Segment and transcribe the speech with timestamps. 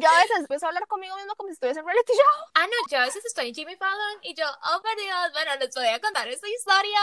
[0.00, 2.46] Yo a veces empiezo a hablar conmigo mismo como si estuviese en reality show.
[2.54, 5.50] Ah, no, yo a veces estoy en Jimmy Fallon y yo, oh, por Dios, bueno,
[5.58, 7.00] les voy a contar esta historia.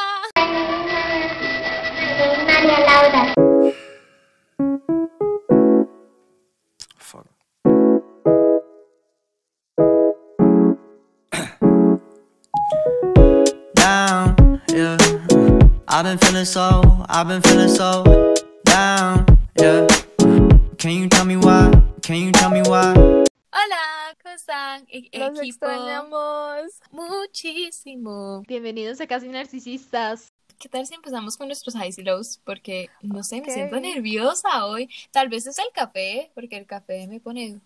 [2.46, 3.34] María Laura.
[6.98, 7.28] Fuck.
[13.76, 14.98] down, yeah.
[15.90, 18.06] I've been feeling so, I've been feeling so
[18.64, 19.26] down,
[19.60, 19.86] yeah.
[20.78, 21.85] Can you tell me why?
[22.06, 22.94] Can you tell me why?
[22.94, 24.86] Hola, ¿cómo están?
[24.90, 25.66] E- Los equipo.
[25.66, 26.72] extrañamos.
[26.92, 28.44] Muchísimo.
[28.48, 30.32] Bienvenidos a Casi Narcisistas.
[30.60, 32.40] ¿Qué tal si empezamos con nuestros highs y lows?
[32.46, 34.90] Porque, no sé, me siento nerviosa hoy.
[35.12, 37.60] Tal vez es el café, porque el café me pone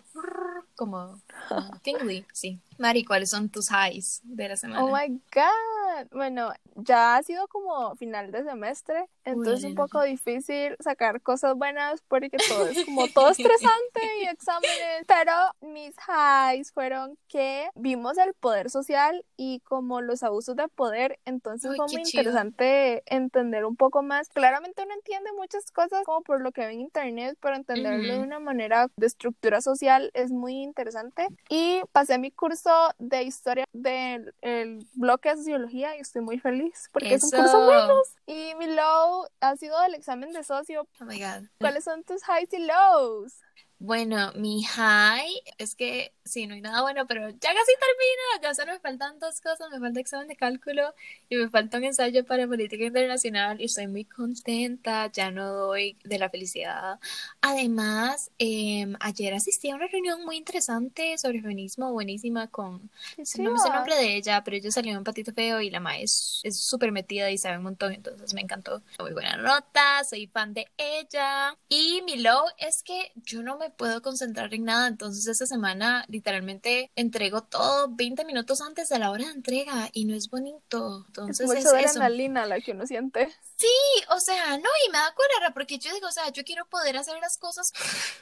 [0.75, 2.25] como como tingly.
[2.33, 2.59] Sí.
[2.77, 4.83] Mari, ¿cuáles son tus highs de la semana?
[4.83, 5.78] Oh my god.
[6.11, 9.87] Bueno, ya ha sido como final de semestre, entonces es un Bueno.
[9.87, 15.05] poco difícil sacar cosas buenas porque todo es como todo estresante y exámenes.
[15.07, 15.31] Pero
[15.61, 21.71] mis highs fueron que vimos el poder social y como los abusos de poder, entonces
[21.71, 22.21] Ay, fue muy chido.
[22.21, 24.29] interesante entender un poco más.
[24.29, 28.19] Claramente uno entiende muchas cosas como por lo que ve en internet, pero entenderlo de
[28.19, 28.23] Ujú.
[28.27, 31.27] una manera de estructura social es muy interesante.
[31.49, 36.89] Y pasé mi curso de historia del el bloque de sociología y estoy muy feliz
[36.91, 37.65] porque es un curso Eso.
[37.65, 37.93] bueno.
[38.25, 40.87] Y mi low ha sido el examen de socio.
[41.01, 41.47] Oh my God.
[41.59, 43.41] ¿Cuáles son tus highs y lows?
[43.79, 48.43] Bueno, mi high es que sí, no hay nada bueno, pero ya casi termino.
[48.43, 49.69] Ya solo me faltan dos cosas.
[49.71, 50.93] Me falta examen de cálculo
[51.29, 55.09] y me falta un ensayo para política internacional y estoy muy contenta.
[55.11, 56.99] Ya no doy de la felicidad.
[57.41, 62.89] Además, em, ayer asistí a una reunión muy interesante sobre feminismo, buenísima con...
[63.15, 65.61] Qué No me sé el nombre de ella, pero ella salió en un patito feo
[65.61, 68.81] y la ma es es súper metida y sabe un montón, entonces me encantó.
[68.99, 71.55] Muy buena nota, soy fan de ella.
[71.67, 76.05] Y mi low es que yo no me puedo concentrar en nada, entonces esta semana
[76.07, 81.01] literalmente entrego todo 20 minutos antes de la hora de entrega y no es bonito.
[81.01, 81.99] Es Entonces mucho es eso.
[81.99, 83.29] adrenalina la que uno siente.
[83.55, 83.67] Sí,
[84.09, 86.95] o sea, no, y me da cólera porque yo digo, o sea, yo quiero poder
[86.97, 87.71] hacer las cosas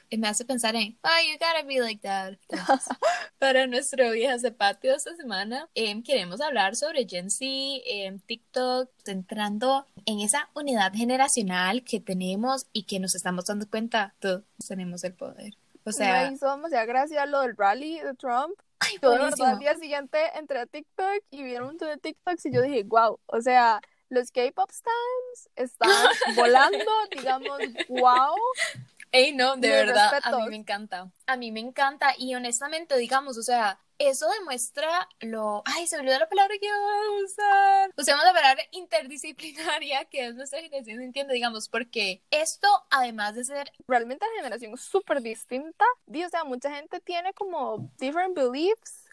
[0.10, 2.34] y me hace pensar en, oh, you gotta be like that.
[2.50, 2.88] Entonces,
[3.40, 7.46] para nuestro vieja de patio esta semana, em, queremos hablar sobre Gen Z,
[7.86, 14.14] em, TikTok, centrando en esa unidad generacional que tenemos y que nos estamos dando cuenta,
[14.20, 15.54] todos tenemos el poder.
[15.86, 18.54] O sea, me hizo demasiada gracia lo del rally de Trump.
[18.80, 19.14] ay, Yo
[19.46, 22.84] al día siguiente entré a TikTok y vi un montón de TikToks y yo dije,
[22.84, 25.90] wow, o sea, los K-pop stands están
[26.36, 27.60] volando, digamos,
[27.90, 28.36] wow.
[29.12, 30.42] Ey, no, de Mis verdad, a respetos.
[30.44, 31.10] mí me encanta.
[31.26, 35.64] A mí me encanta y honestamente, digamos, o sea, eso demuestra lo...
[35.66, 37.94] Ay, se me olvidó la palabra que iba a usar.
[37.98, 43.72] Usemos la palabra interdisciplinaria, que es nuestra generación, entiende, digamos, porque esto, además de ser...
[43.88, 45.86] Realmente la generación súper distinta.
[46.06, 49.07] Di, O sea, mucha gente tiene como different beliefs.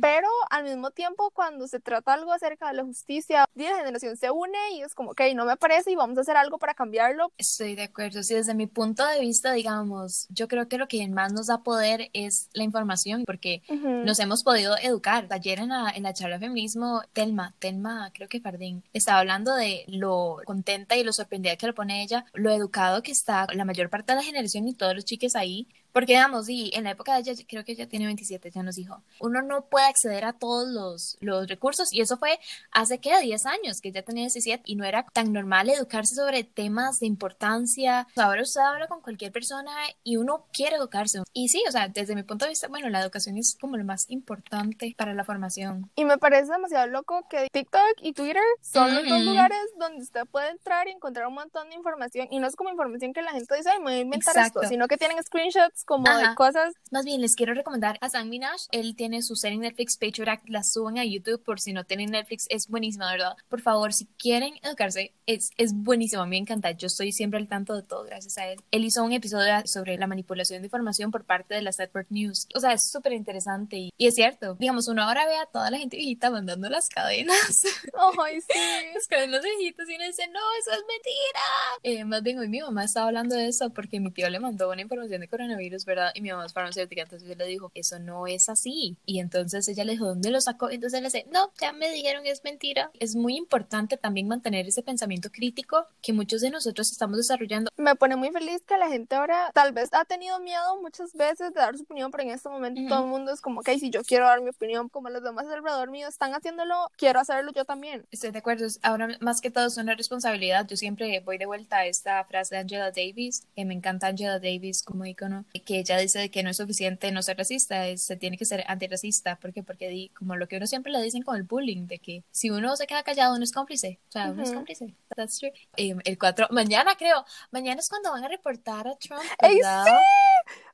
[0.00, 4.30] Pero al mismo tiempo, cuando se trata algo acerca de la justicia, la generación se
[4.30, 7.32] une y es como, ok, no me parece y vamos a hacer algo para cambiarlo.
[7.38, 8.22] Estoy de acuerdo.
[8.22, 11.62] Sí, desde mi punto de vista, digamos, yo creo que lo que más nos da
[11.62, 15.26] poder es la información, porque nos hemos podido educar.
[15.30, 19.54] Ayer en la, en la charla de feminismo, Telma, Telma, creo que Fardín, estaba hablando
[19.54, 23.64] de lo contenta y lo sorprendida que lo pone ella, lo educado que está la
[23.64, 25.68] mayor parte de la generación y todos los chiques ahí.
[25.92, 28.76] Porque, digamos, y en la época de ella, creo que ella tiene 27, ya nos
[28.76, 31.92] dijo, uno no puede acceder a todos los, los recursos.
[31.92, 32.38] Y eso fue
[32.70, 33.20] hace, ¿qué?
[33.20, 37.06] 10 años, que ella tenía 17 y no era tan normal educarse sobre temas de
[37.06, 38.06] importancia.
[38.16, 41.22] Ahora usted habla con cualquier persona y uno quiere educarse.
[41.32, 43.84] Y sí, o sea, desde mi punto de vista, bueno, la educación es como lo
[43.84, 45.90] más importante para la formación.
[45.94, 50.22] Y me parece demasiado loco que TikTok y Twitter son los dos lugares donde usted
[50.30, 52.28] puede entrar y encontrar un montón de información.
[52.30, 54.60] Y no es como información que la gente dice, ay, me voy a inventar Exacto.
[54.60, 56.74] esto, sino que tienen screenshots como de cosas.
[56.90, 58.60] Más bien, les quiero recomendar a Sam Minaj.
[58.70, 60.40] Él tiene su serie en Netflix, Patriot.
[60.46, 62.46] La suben a YouTube por si no tienen Netflix.
[62.48, 63.34] Es buenísima, verdad.
[63.48, 66.22] Por favor, si quieren educarse, es, es buenísimo.
[66.22, 66.70] A mí me encanta.
[66.72, 68.60] Yo estoy siempre al tanto de todo gracias a él.
[68.70, 72.48] Él hizo un episodio sobre la manipulación de información por parte de las Network News.
[72.54, 73.76] O sea, es súper interesante.
[73.76, 74.54] Y, y es cierto.
[74.54, 77.62] Digamos, uno ahora ve a toda la gente viejita mandando las cadenas.
[78.24, 78.48] Ay, sí.
[78.94, 81.42] las cadenas viejitas y uno dice, no, eso es mentira.
[81.82, 84.70] Eh, más bien, hoy mi mamá estaba hablando de eso porque mi tío le mandó
[84.70, 86.12] una información de coronavirus, ¿verdad?
[86.14, 88.96] Y mi mamá es farmacéutica, entonces yo le dijo, eso no es así.
[89.06, 90.70] Y entonces ella le dijo, ¿dónde lo sacó?
[90.70, 92.90] Entonces le dice, no, ya me dijeron, es mentira.
[92.98, 97.70] Es muy importante también mantener ese pensamiento crítico que muchos de nosotros estamos desarrollando.
[97.76, 101.52] Me pone muy feliz que la gente ahora tal vez ha tenido miedo muchas veces
[101.52, 103.90] de dar su opinión, pero en este momento todo el mundo es como, ok, si
[103.90, 107.64] yo quiero dar mi opinión, como los demás alrededor mío están haciéndolo, quiero hacerlo yo
[107.64, 108.04] también.
[108.10, 110.66] Estoy de acuerdo, ahora más que todo es una responsabilidad.
[110.68, 114.38] Yo siempre voy de vuelta a esta frase de Angela Davis, que me encanta Angela
[114.38, 118.02] Davis como icono, que, que ella dice que no es suficiente no ser racista, es-
[118.02, 119.36] se tiene que ser antirracista.
[119.36, 119.62] ¿Por qué?
[119.62, 122.50] Porque di, como lo que uno siempre le dicen con el bullying, de que si
[122.50, 123.98] uno se queda callado, uno es cómplice.
[124.08, 124.94] O sea, uno es cómplice.
[125.16, 125.52] That's true.
[125.76, 129.86] Eh, el 4, mañana creo, mañana es cuando van a reportar a Trump, ¡Ey, ¿verdad?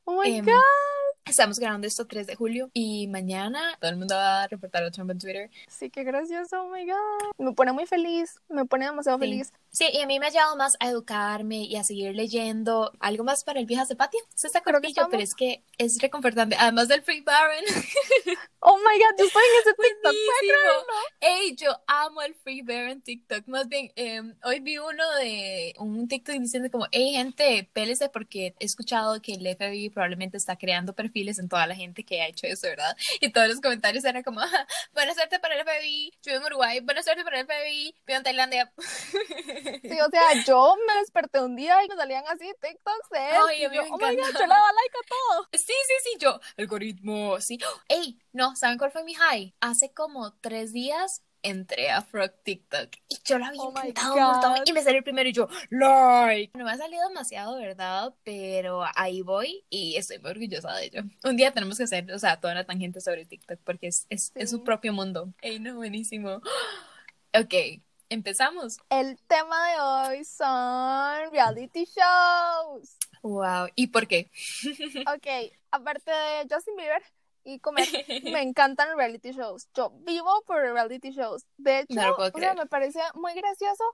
[0.04, 0.52] Oh my Em, god.
[1.26, 4.90] Estamos grabando esto 3 de julio y mañana todo el mundo va a reportar a
[4.90, 5.50] Trump en Twitter.
[5.68, 6.62] Sí, qué gracioso.
[6.62, 6.96] Oh my god.
[7.36, 8.40] Me pone muy feliz.
[8.48, 9.24] Me pone demasiado Sí.
[9.24, 9.52] feliz.
[9.70, 12.92] Sí, y a mí me ha ayudado más a educarme y a seguir leyendo.
[13.00, 14.20] Algo más para el viejas de patio.
[14.34, 16.56] Se está Creo que cortillo, pero es que es reconfortante.
[16.58, 17.64] Además del Free Baron.
[18.60, 20.14] Oh my god, yo estoy en ese TikTok.
[21.20, 23.46] Ey, yo amo el Free Bear en TikTok.
[23.46, 28.56] Más bien, em, hoy vi uno de un TikTok diciendo como, hey, gente, pélese porque
[28.58, 32.26] he escuchado que el FBI probablemente está creando perfiles en toda la gente que ha
[32.26, 32.96] hecho eso, ¿verdad?
[33.20, 36.46] Y todos los comentarios eran como, "Ajá, buena suerte para el FBI, yo vivo en
[36.46, 38.72] Uruguay, buena suerte para el FBI, vivo en Tailandia.
[39.82, 43.36] Sí, o sea, yo me desperté un día y me salían así TikToks de él.
[43.48, 45.48] Ay, y yo, oh my god, yo le daba like a todo.
[45.52, 47.58] Sí, sí, sí, yo, algoritmo, sí.
[47.88, 49.54] Ey, no, ¿saben cuál fue mi high?
[49.60, 54.22] Hace como tres días entré a Frog TikTok y yo lo había Oh intentado un
[54.24, 56.50] montón y me salió el primero y yo, like.
[56.58, 58.12] No me ha salido demasiado, ¿verdad?
[58.24, 61.02] Pero ahí voy y estoy muy orgullosa de ello.
[61.22, 64.32] Un día tenemos que hacer, o sea, toda una tangente sobre TikTok porque es, es,
[64.34, 64.62] es su Sí.
[64.64, 65.32] propio mundo.
[65.40, 66.40] Ey, no, buenísimo.
[67.34, 67.54] Ok,
[68.08, 68.78] empezamos.
[68.90, 72.96] El tema de hoy son reality shows.
[73.22, 74.30] Wow, ¿y por qué?
[75.14, 77.02] Ok, aparte de Justin Bieber
[77.44, 77.86] y comer,
[78.24, 79.68] me encantan reality shows.
[79.74, 81.46] Yo vivo por reality shows.
[81.56, 83.84] De hecho, No o sea, me parece muy gracioso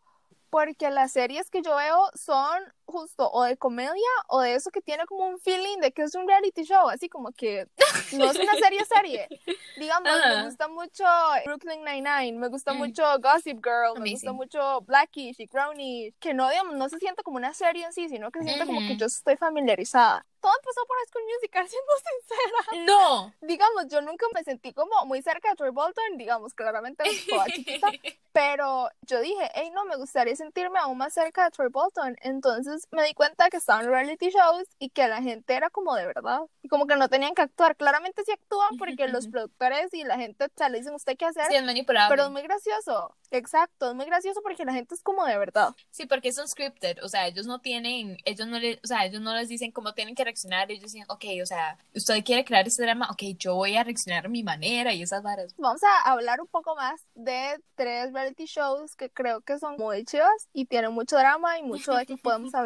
[0.50, 3.92] porque las series que yo veo son justo o de comedia
[4.28, 7.08] o de eso que tiene como un feeling de que es un reality show, así
[7.08, 7.66] como que
[8.12, 9.28] no es una serie serie.
[9.76, 10.36] Digamos, Ajá.
[10.36, 11.04] me gusta mucho
[11.46, 12.76] Brooklyn Nine-Nine, me gusta Mm.
[12.76, 14.36] mucho Gossip Girl, me gusta Amazing.
[14.36, 18.08] mucho Blackish y Grownish, que no, digamos, no se siente como una serie en sí,
[18.08, 20.24] sino que se siente como que yo estoy familiarizada.
[20.40, 23.34] Todo empezó por School Musical, siendo sincera No.
[23.40, 27.90] digamos, yo nunca me sentí como muy cerca de Troy Bolton, digamos, claramente toda chiquita,
[28.32, 32.16] pero yo dije, hey, no, me gustaría sentirme aún más cerca de Troy Bolton.
[32.20, 36.06] Entonces me di cuenta que estaban reality shows y que la gente era como de
[36.06, 37.76] verdad, y como que no tenían que actuar.
[37.76, 41.26] Claramente sí actúan porque los productores y la gente, o sea, le dicen usted qué
[41.26, 42.12] hacer, Sí, es manipulable.
[42.14, 43.14] pero es muy gracioso.
[43.30, 45.74] Exacto, es muy gracioso porque la gente es como de verdad.
[45.90, 49.20] Sí, porque son scripted, o sea, ellos no tienen, ellos no les, o sea, ellos
[49.20, 52.66] no les dicen cómo tienen que reaccionar, ellos dicen, ok, o sea, usted quiere crear
[52.66, 55.54] este drama, ok, yo voy a reaccionar a mi manera y esas varas.
[55.58, 60.04] Vamos a hablar un poco más de tres reality shows que creo que son muy
[60.04, 62.63] chivas y tienen mucho drama y mucho de que podemos hablar.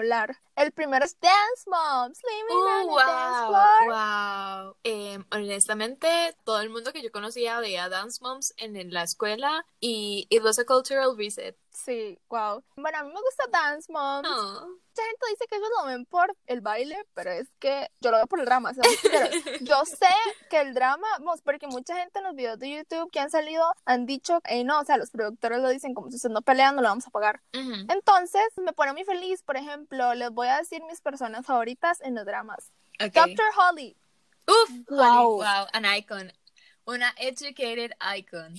[0.57, 3.89] El primero es Dance Moms, Uh, the Dance wow, Floor.
[4.67, 4.77] wow.
[4.83, 9.65] Em, honestamente, todo el mundo que yo conocía veía Dance Moms en, en la escuela
[9.81, 11.57] y it was a cultural reset.
[11.85, 12.63] Sí, wow.
[12.77, 14.29] Bueno, a mí me gusta Dance Moms.
[14.29, 14.67] Oh.
[14.67, 18.17] Mucha gente dice que ellos lo ven por el baile, pero es que yo lo
[18.17, 18.75] veo por el drama.
[18.75, 18.99] ¿sabes?
[19.01, 19.29] Pero
[19.61, 20.09] yo sé
[20.51, 23.73] que el drama, vamos, porque mucha gente en los videos de YouTube que han salido
[23.85, 26.73] han dicho, hey, no, o sea, los productores lo dicen como si usted no pelea,
[26.73, 27.41] no lo vamos a pagar.
[27.53, 32.17] Entonces, me pone muy feliz, por ejemplo, les voy a decir mis personas favoritas en
[32.17, 32.73] los dramas.
[33.01, 33.13] Ok.
[33.15, 33.47] Dr.
[33.57, 33.97] Holly.
[34.49, 34.99] Uf, Wow.
[35.01, 36.33] Holly, wow, an icon.
[36.89, 38.55] Una educated icon.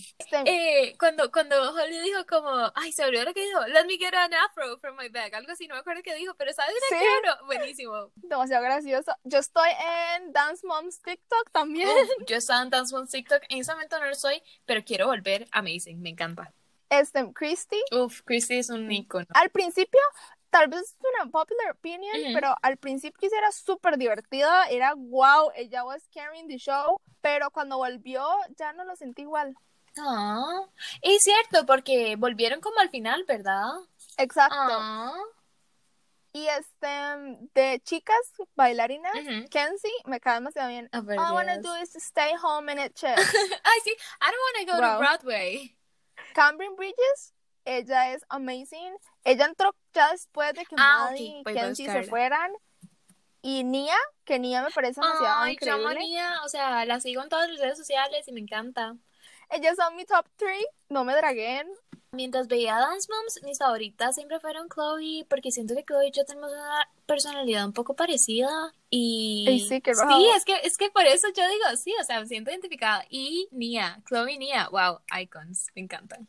[0.46, 4.14] Eh, cuando, cuando Holly dijo como, ay, se olvidó lo que dijo, let me get
[4.14, 6.98] an afro from my bag, algo así, no me acuerdo qué dijo, pero ¿sabes de
[7.00, 7.06] Sí.
[7.48, 8.12] Buenísimo.
[8.14, 9.12] demasiado gracioso.
[9.24, 9.70] Yo estoy
[10.16, 11.90] en Dance Moms TikTok también.
[12.28, 15.48] Yo estaba en Dance Moms TikTok, en ese momento no lo soy, pero quiero volver,
[15.52, 16.54] amazing, me encanta.
[16.92, 17.82] Este, Christy.
[17.92, 19.26] Uf, Christy es un icono.
[19.34, 20.02] Al principio,
[20.50, 24.68] tal vez es una popular opinion, pero al principio sí era súper divertida.
[24.70, 26.98] Era wow, ella was carrying the show.
[27.22, 28.26] Pero cuando volvió,
[28.58, 29.56] ya no lo sentí igual.
[29.98, 30.62] Ah,
[31.02, 33.72] es cierto, porque volvieron como al final, ¿verdad?
[34.18, 34.56] Exacto.
[34.56, 35.18] Ah,
[36.32, 36.88] Y este,
[37.56, 38.16] de chicas
[38.56, 39.12] bailarinas.
[39.50, 40.88] Kenzie me cae demasiado bien.
[40.92, 43.34] Por All I wanna do is stay home and eat chips.
[43.64, 43.92] Ay, sí,
[44.22, 44.94] I don't wanna go Wow.
[44.94, 45.76] to Broadway.
[46.34, 47.34] Cameron Bridges,
[47.66, 48.96] ella es amazing.
[49.24, 52.52] Ella entró ya después de que Ah, Maddie y voy a Kenzie se fueran.
[53.42, 53.96] Y Nia,
[54.26, 56.06] que Nia me parece demasiado Ay, yo amo increíble.
[56.08, 58.96] Nia, o sea, la sigo en todas las redes sociales y me encanta.
[59.50, 60.66] Ellas son mi top 3.
[60.90, 61.68] No me draguen.
[62.12, 66.26] Mientras veía Dance Moms, mis favoritas siempre fueron Chloe, porque siento que Chloe y yo
[66.26, 68.50] tenemos una personalidad un poco parecida.
[68.90, 70.18] Y Ay, sí, qué raro.
[70.18, 73.06] sí, es que, es que por eso yo digo, sí, o sea, me siento identificada.
[73.10, 76.28] Y Nia, Chloe y Nia, wow, icons, me encantan.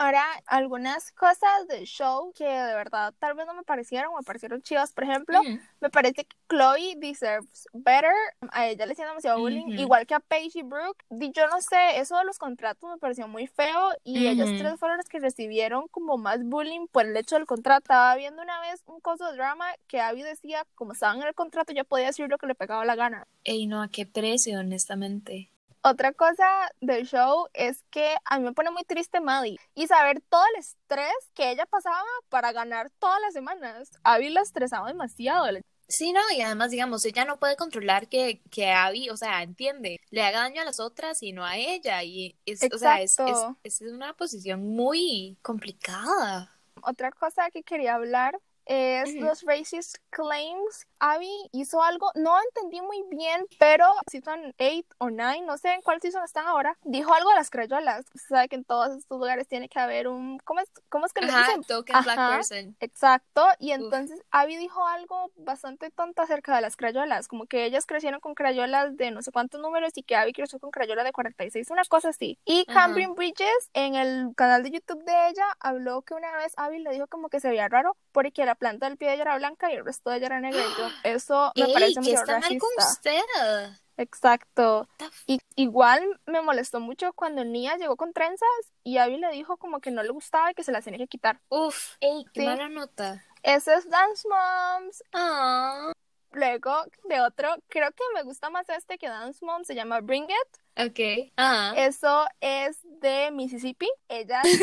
[0.00, 4.62] Ahora, algunas cosas del show que de verdad tal vez no me parecieron, me parecieron
[4.62, 4.92] chivas.
[4.92, 5.40] Por ejemplo,
[5.80, 8.12] me parece que Chloe deserves better.
[8.52, 11.04] A ella le hicieron demasiado bullying, igual que a Paige y Brooke.
[11.10, 14.58] Yo no sé, eso de los contratos me pareció muy feo y ellas Ujú.
[14.58, 17.80] tres fueron las que recibieron como más bullying por el hecho del contrato.
[17.80, 21.34] Estaba viendo una vez un coso de drama que Abby decía, como estaban en el
[21.34, 23.26] contrato, ya podía decir lo que le pegaba la gana.
[23.42, 25.50] Ey, no, a qué precio, honestamente.
[25.82, 26.44] Otra cosa
[26.80, 30.60] del show es que a mí me pone muy triste Maddie y saber todo el
[30.60, 33.90] estrés que ella pasaba para ganar todas las semanas.
[34.02, 35.46] Abby la estresaba demasiado.
[35.86, 40.00] Sí, no, y además, digamos, ella no puede controlar que, que Abby, o sea, entiende,
[40.10, 42.02] le haga daño a las otras y no a ella.
[42.02, 43.16] Y es, o sea, es,
[43.62, 46.52] es, una posición muy complicada.
[46.82, 48.38] Otra cosa que quería hablar
[48.68, 50.86] es los racist claims.
[51.00, 55.82] Abby hizo algo, no entendí muy bien, pero season 8 o 9, no sé en
[55.82, 58.04] cuál season están ahora, dijo algo de las crayolas.
[58.14, 61.12] Se sabe que en todos estos lugares tiene que haber un, ¿cómo es, cómo es
[61.12, 61.62] que le dicen?
[61.62, 62.36] token black Ajá.
[62.36, 62.76] person.
[62.80, 67.86] Exacto, y entonces Abby dijo algo bastante tonto acerca de las crayolas, como que ellas
[67.86, 71.12] crecieron con crayolas de no sé cuántos números y que Abby creció con crayola de
[71.12, 72.38] 46, una cosa así.
[72.44, 72.80] Y Ajá.
[72.80, 76.90] Cambrian Bridges en el canal de YouTube de ella habló que una vez Abby le
[76.90, 79.70] dijo como que se veía raro porque la planta del pie de ella era blanca
[79.72, 82.38] y el resto de ella era negra yo, eso me Ey, parece ¿qué muy está
[82.38, 82.88] mal con racista.
[82.92, 83.70] usted?
[83.96, 84.88] Exacto.
[85.26, 88.48] Y igual me molestó mucho cuando Nia llegó con trenzas
[88.84, 91.08] y Abby le dijo como que no le gustaba y que se las tenía que
[91.08, 91.40] quitar.
[91.48, 92.46] Uf, ey, qué Sí.
[92.46, 93.24] mala nota.
[93.42, 95.02] Ese es Dance Moms.
[95.12, 95.92] Ah,
[96.30, 100.24] Luego de otro, creo que me gusta más este que Dance Mom, se llama Bring
[100.24, 100.60] It.
[100.78, 101.32] Ok.
[101.36, 101.74] Ajá.
[101.76, 103.88] Eso es de Mississippi.
[104.08, 104.56] Ellas son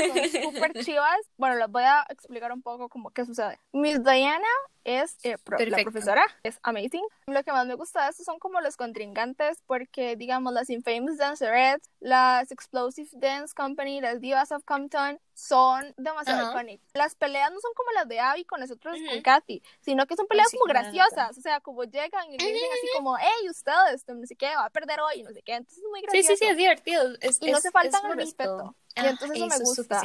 [0.54, 1.18] súper chivas.
[1.38, 3.60] Bueno, les voy a explicar un poco cómo qué sucede.
[3.72, 4.48] Miss Diana
[4.84, 7.02] es eh, pro- la profesora, es amazing.
[7.26, 11.18] Lo que más me gusta de esto son como los contrincantes, porque digamos las Infamous
[11.18, 16.82] Dancerettes, las Explosive Dance Company, las Divas of Compton, son demasiado iconic.
[16.94, 19.24] Las peleas no son como las de Abby con nosotros con Ujú.
[19.24, 23.18] Kathy, sino que son peleas como graciosas, o sea, como llegan y dicen así como,
[23.18, 26.02] hey, ustedes, no sé qué, va a perder hoy, no sé qué, entonces es muy
[26.06, 26.30] gracioso.
[26.30, 27.04] sí, sí, es divertido.
[27.22, 28.20] Es, Y no se faltan bonito.
[28.20, 28.76] respeto.
[28.96, 30.02] Y Ah, entonces eso me gusta.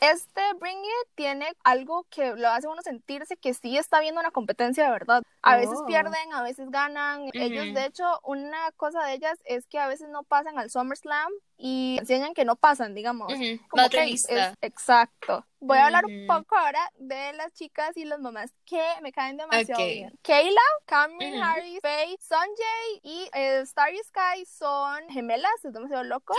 [0.00, 4.32] Este Bring It tiene algo que lo hace uno sentirse que sí está viendo una
[4.32, 5.22] competencia de verdad.
[5.40, 5.86] A veces Oh.
[5.86, 7.30] pierden, a veces ganan.
[7.32, 11.30] Ellos, de hecho, una cosa de ellas es que a veces no pasan al SummerSlam
[11.56, 13.32] y enseñan que no pasan, digamos.
[13.32, 13.58] Ujú.
[13.68, 14.26] Como La que es-
[14.60, 15.46] exacto.
[15.60, 19.38] Voy a hablar un poco ahora de las chicas y las mamás que me caen
[19.38, 19.88] demasiado Ok.
[19.88, 20.18] bien.
[20.22, 21.42] Kayla, Cameron Ujú.
[21.42, 26.34] Harris, Faye, Sanjay y eh, Starry Sky son gemelas, es demasiado loco.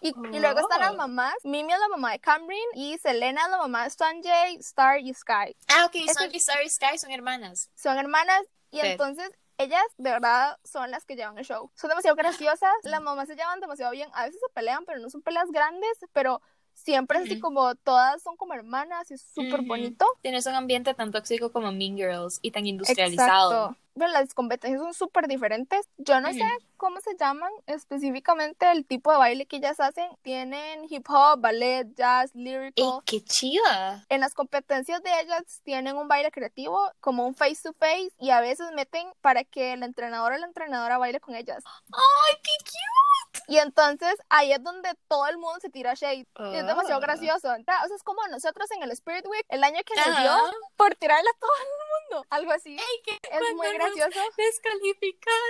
[0.00, 0.96] Y, y luego están las Oh.
[0.96, 1.34] mamás.
[1.44, 5.14] Mimi es la mamá de Cameron y Selena es la mamá de Sanjay, Star y
[5.14, 5.54] Sky.
[5.68, 7.70] Ah, ok, Star y Sky son hermanas.
[7.76, 8.42] Son hermanas
[8.72, 11.70] y entonces ellas de verdad son las que llevan el show.
[11.74, 14.08] Son demasiado graciosas, las mamás se llevan demasiado bien.
[14.14, 16.40] A veces se pelean, pero no son peleas grandes, pero
[16.72, 20.06] siempre es así como todas son como hermanas y es súper bonito.
[20.22, 23.52] Tienes un ambiente tan tóxico como Mean Girls y tan industrializado.
[23.52, 23.83] Exacto.
[23.96, 25.88] Las competencias son súper diferentes.
[25.98, 26.42] Yo no sé
[26.76, 30.08] cómo se llaman específicamente el tipo de baile que ellas hacen.
[30.22, 33.00] Tienen hip hop, ballet, jazz, ¡Ey, lyrical.
[33.06, 34.04] qué chiva!
[34.08, 38.30] En las competencias de ellas tienen un baile creativo, como un face to face, y
[38.30, 41.62] a veces meten para que el entrenador o la entrenadora baile con ellas.
[41.92, 43.44] ¡Ay, qué cute!
[43.46, 46.26] Y entonces ahí es donde todo el mundo se tira shade.
[46.38, 47.00] Y es demasiado Ah.
[47.00, 47.48] gracioso.
[47.48, 50.32] O sea, es como nosotros en el Spirit Week, el año que nos dio,
[50.76, 51.83] por tirarle a todo el mundo.
[52.30, 52.70] Algo así.
[52.76, 54.20] ¡Ey, qué Es muy cuando nos gracioso.
[54.36, 55.40] descalificaron!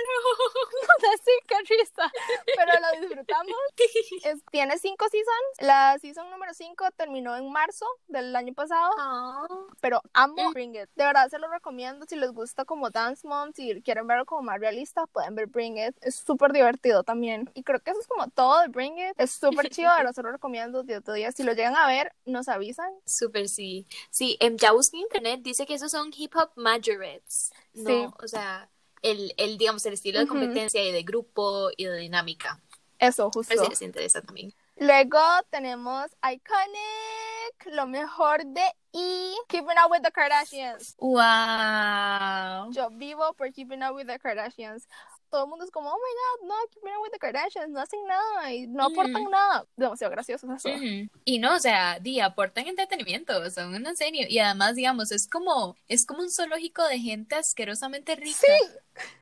[1.13, 2.11] Así, qué risa.
[2.55, 3.55] Pero lo disfrutamos.
[4.23, 5.35] Es- tiene cinco seasons.
[5.59, 8.91] La season número 5 terminó en marzo del año pasado.
[8.97, 9.47] Ah.
[9.81, 10.53] Pero amo Mm.
[10.53, 10.89] Bring It.
[10.95, 12.05] De verdad se lo recomiendo.
[12.07, 15.77] Si les gusta como Dance Mom, si quieren verlo como más realista, pueden ver Bring
[15.77, 15.95] It.
[16.01, 17.49] Es súper divertido también.
[17.53, 19.13] Y creo que eso es como todo de Bring It.
[19.17, 19.91] Es súper chido.
[19.91, 21.31] De verdad se lo recomiendo de otro día.
[21.31, 22.91] Si lo llegan a ver, nos avisan.
[23.05, 23.85] Súper sí.
[24.09, 27.51] Sí, ya busqué internet, dice que esos son hip hop majorettes.
[27.73, 28.13] No, Sí.
[28.23, 28.69] o sea,
[29.01, 32.61] el, el, digamos, el estilo de competencia y de grupo y de dinámica.
[32.97, 33.53] Eso, justo.
[33.53, 34.53] ver si les interesa también.
[34.77, 35.19] Luego
[35.49, 38.61] tenemos Iconic, lo mejor de
[38.93, 40.95] E, Keeping Up with the Kardashians.
[40.99, 42.71] ¡Wow!
[42.71, 44.87] Yo vivo por Keeping Up with the Kardashians.
[45.29, 47.81] Todo el mundo es como, oh my god, no, Keeping Up with the Kardashians, no
[47.81, 49.29] hacen nada y no aportan Ujú.
[49.29, 49.65] nada.
[49.75, 50.69] Demasiado gracioso eso.
[50.69, 51.09] Ujú.
[51.25, 54.25] Y no, o sea, di, aportan entretenimiento, son un serio.
[54.29, 58.47] Y además, digamos, es como, es como un zoológico de gente asquerosamente rica.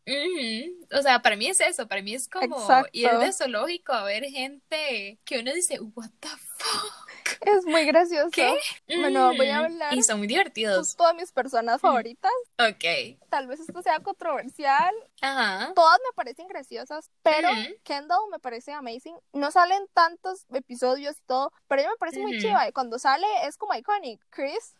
[0.05, 0.85] Ujú.
[0.97, 2.89] O sea, para mí es eso, para mí es como Exacto.
[2.91, 7.12] ir de zoológico a ver gente que uno dice, what the fuck.
[7.41, 8.29] Es muy gracioso.
[8.31, 8.53] ¿Qué?
[8.87, 10.95] Bueno, voy a Mm, hablar Y son muy divertidos.
[10.97, 12.31] de mis personas favoritas.
[12.59, 13.17] Ok.
[13.29, 14.93] Tal vez esto sea controversial.
[15.21, 15.71] Ajá.
[15.75, 17.49] Todas me parecen graciosas, pero.
[17.83, 19.15] Kendall me parece amazing.
[19.33, 22.67] No salen tantos episodios y todo, pero ella me parece muy chiva.
[22.67, 24.21] Y cuando sale es como iconic.
[24.29, 24.75] Chris,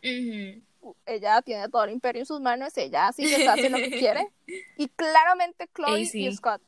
[1.06, 2.76] ella tiene todo el imperio en sus manos.
[2.76, 4.28] Ella sí que hace lo que quiere.
[4.76, 6.26] Y claramente Chloe sí.
[6.26, 6.60] y Scott.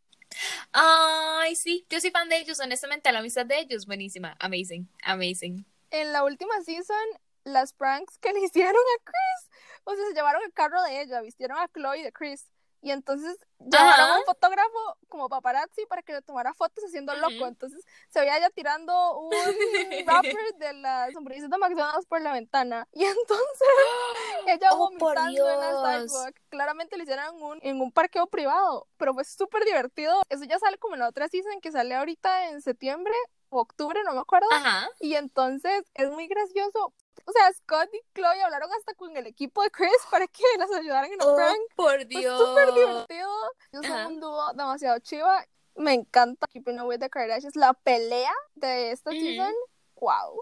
[0.73, 1.87] Ay, sí.
[1.91, 3.11] Yo soy fan de ellos, honestamente.
[3.13, 4.37] La amistad de ellos, buenísima.
[4.41, 4.89] Amazing.
[5.03, 5.65] Amazing.
[5.91, 6.97] En la última season,
[7.45, 9.51] las pranks que le hicieron a Chris,
[9.85, 12.47] o sea, se llevaron el carro de ella, vistieron a Chloe de Chris.
[12.83, 17.23] Y entonces llevaron a un fotógrafo como paparazzi para que le tomara fotos haciendo Ujú.
[17.23, 17.47] loco.
[17.47, 19.31] Entonces se veía ella tirando un
[20.07, 22.87] wrapper de las hamburguesas de McDonald's por la ventana.
[22.93, 23.69] Y entonces
[24.47, 26.41] ella Oh, vomitando en el sidewalk.
[26.49, 30.23] Claramente le hicieron un, en un parqueo privado, pero fue súper divertido.
[30.29, 33.15] Eso ya sale como en la otra season que sale ahorita en septiembre
[33.49, 34.49] o octubre, no me acuerdo.
[34.53, 34.89] Ajá.
[35.01, 36.93] Y entonces es muy gracioso.
[37.25, 40.71] O sea, Scott y Chloe hablaron hasta con el equipo de Chris para que las
[40.73, 41.59] ayudaran en el Oh, prank.
[41.75, 42.39] por Fue Dios.
[42.39, 43.31] súper divertido.
[43.73, 44.07] Son Ajá.
[44.09, 45.45] un dúo demasiado chiva.
[45.77, 47.57] Me encanta Keeping Up with the Kardashians.
[47.57, 49.53] La pelea de esta season,
[50.01, 50.41] wow.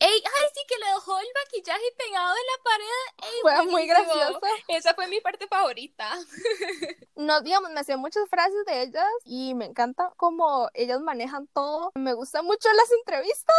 [0.00, 3.32] Ey, ay, sí que le dejó el maquillaje pegado en la pared.
[3.32, 4.40] Ey, Fue muy gracioso.
[4.68, 6.10] Esa fue mi parte favorita.
[7.18, 11.90] No, digamos, me sé muchas frases de ellas y me encanta cómo ellas manejan todo.
[11.96, 13.56] Me gustan mucho las entrevistas.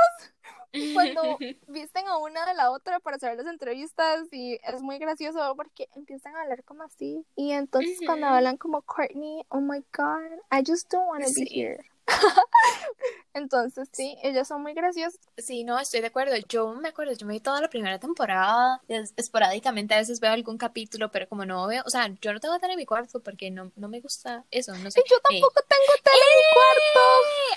[0.93, 1.21] Cuando
[1.67, 5.89] visten a una de la otra para hacer las entrevistas y es muy gracioso porque
[5.95, 10.63] empiezan a hablar como así y entonces cuando hablan como Courtney, oh my god, I
[10.65, 11.83] just don't want to be here.
[13.33, 15.19] entonces sí, ellas son muy graciosas.
[15.37, 16.35] Sí, no, estoy de acuerdo.
[16.49, 18.81] Yo me acuerdo, yo me vi toda la primera temporada.
[18.87, 22.39] Es- esporádicamente a veces veo algún capítulo, pero como no veo, o sea, yo no
[22.39, 24.99] tengo tele en mi cuarto porque no, no me gusta eso, no sé.
[25.09, 26.99] Yo Eh, tampoco tengo tele en mi cuarto.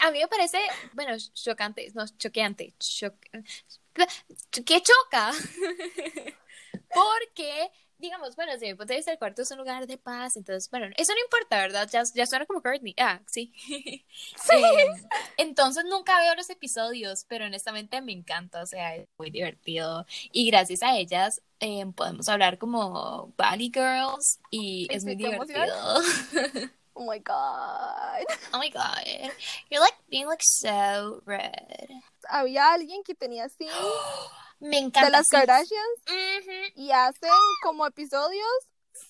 [0.01, 0.59] a mí me parece,
[0.93, 3.15] bueno, chocante, no, choqueante, choc...
[4.51, 5.33] ¿Qué choca?
[6.93, 7.71] Porque,
[8.03, 10.69] digamos, bueno, desde mi punto de vista, el cuarto es un lugar de paz, entonces,
[10.71, 11.89] bueno, eso no importa, ¿verdad?
[11.91, 12.95] Ya, ya suena como Courtney.
[12.99, 13.55] Ah, sí.
[14.51, 20.05] Em, entonces nunca veo los episodios, pero honestamente me encanta, o sea, es muy divertido.
[20.33, 25.65] Y gracias a ellas em, podemos hablar como Valley Girls y es sí, muy divertido.
[26.95, 28.27] Oh my god.
[28.53, 29.33] Oh my god.
[29.71, 31.89] You're like being like so red.
[32.29, 33.67] Había alguien que tenía así
[34.63, 35.07] Me encanta.
[35.07, 35.33] de las sí.
[35.37, 36.53] Kardashians Ujú.
[36.83, 37.31] y hacen
[37.63, 38.49] como episodios.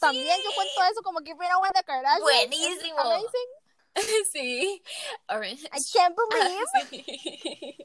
[0.00, 2.20] También yo cuento eso como que fuera una Kardashian.
[2.20, 2.98] Buenísimo.
[2.98, 3.50] Amazing.
[4.32, 4.82] Sí.
[5.28, 5.64] Orange.
[5.66, 6.64] I can't believe.
[6.74, 7.76] Ah, sí.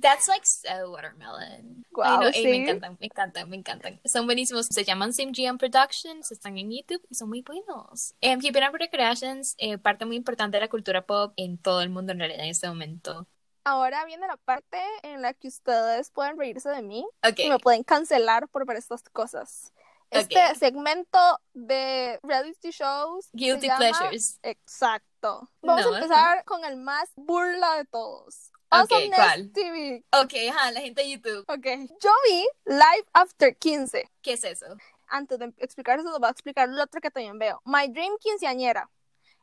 [0.00, 1.84] That's like so watermelon.
[1.90, 2.44] Guau, Ay, no, sí.
[2.44, 4.00] me encantan, me encantan, me encantan.
[4.04, 4.66] Son buenísimos.
[4.66, 8.14] Se llaman SimGM Productions, están en YouTube y son muy buenos.
[8.20, 11.58] Eh, Keeping Up with the Kardashians, eh, parte muy importante de la cultura pop en
[11.58, 13.26] todo el mundo en realidad en este momento.
[13.64, 17.38] Ahora viene la parte en la que ustedes pueden reírse de mí Ok.
[17.38, 19.72] y me pueden cancelar por ver estas cosas.
[20.10, 20.56] Este Ok.
[20.58, 21.18] segmento
[21.54, 24.38] de reality shows se Guilty llama- Pleasures.
[24.42, 25.48] Exacto.
[25.62, 28.50] Vamos No, a empezar con el más burla de todos.
[28.70, 29.52] Ok, Awesomeness ¿cuál?
[29.52, 30.04] TV.
[30.12, 31.44] Ok, ajá, la gente de YouTube.
[31.48, 31.66] Ok.
[32.00, 34.10] Yo vi Live After 15.
[34.20, 34.66] ¿Qué es eso?
[35.06, 37.60] Antes de explicar eso, les voy a explicar lo otro que también veo.
[37.64, 38.90] My Dream Quinceañera.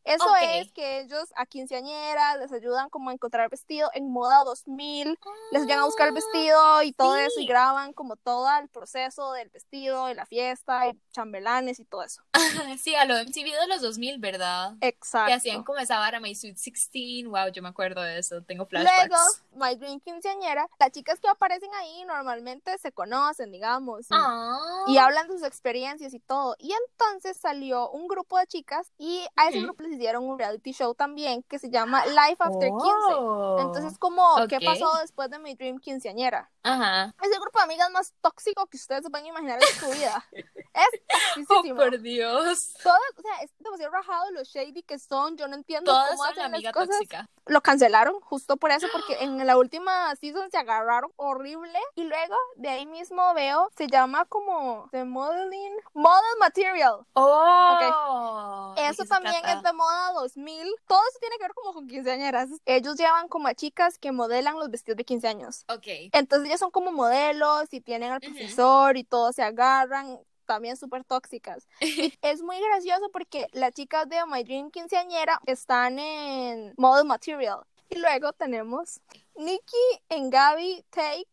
[0.03, 0.37] Eso Ok.
[0.41, 5.17] es que ellos a quinceañeras les ayudan como a encontrar vestido en moda 2000,
[5.51, 7.47] les llegan a buscar el vestido y todo eso y sí.
[7.47, 12.21] graban como todo el proceso del vestido y la fiesta y chambelanes y todo eso.
[12.81, 14.73] Sí, a lo MTV de los 2000, ¿verdad?
[14.81, 15.27] Exacto.
[15.27, 17.27] Que hacían como esa vara, My Sweet 16.
[17.27, 18.41] Wow, yo me acuerdo de eso.
[18.43, 19.07] Tengo flashbacks.
[19.09, 24.57] Luego, My Dream Quinceañera, las chicas que aparecen ahí normalmente se conocen, digamos, y, Ah.
[24.87, 26.55] y hablan de sus experiencias y todo.
[26.59, 29.67] Y entonces salió un grupo de chicas y a ese Ujú.
[29.67, 32.75] grupo les hicieron un reality show también que se llama Life After 15.
[33.17, 33.57] Oh.
[33.59, 34.63] Entonces, como, ¿qué ok.
[34.65, 36.49] pasó después de mi Dream Quinceañera?
[36.63, 37.13] Ajá.
[37.21, 40.25] Es el grupo de amigas más tóxico que ustedes se pueden imaginar en su vida.
[40.73, 41.75] Es Oh, toxicísimo.
[41.75, 42.57] por Dios.
[42.81, 45.35] Todas, o sea, es demasiado rajado lo shady que son.
[45.35, 46.89] Yo no entiendo Todas cómo son hacen amiga las cosas.
[46.97, 47.29] tóxica.
[47.47, 51.77] Lo cancelaron justo por eso, porque en la última season se agarraron horrible.
[51.95, 57.05] Y luego de ahí mismo veo, se llama como The Modeling Model Material.
[57.15, 58.73] Oh.
[58.77, 60.67] ¿de Eso qué también es de moda 2000.
[60.87, 62.49] Todo eso tiene que ver como con quinceañeras.
[62.65, 65.65] Ellos llevan como a chicas que modelan los vestidos de 15 años.
[65.69, 65.87] Ok.
[66.11, 71.03] Entonces ellas son como modelos y tienen al profesor y todos se agarran, también súper
[71.03, 71.67] tóxicas.
[72.21, 77.61] Es muy gracioso porque las chicas de My Dream Quinceañera están en Model Material.
[77.89, 79.01] Y luego tenemos
[79.35, 81.27] Nikki, en Gaby, Take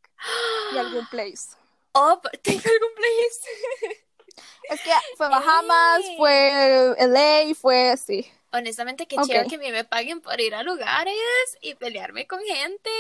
[0.75, 1.57] y algún place.
[1.93, 4.05] Oh, tengo algún place.
[4.71, 6.17] Es que fue Bahamas, Ey.
[6.17, 8.31] fue LA, fue así.
[8.51, 9.21] Honestamente, qué Ok.
[9.21, 11.15] chido que a mí me paguen por ir a lugares
[11.61, 12.91] y pelearme con gente.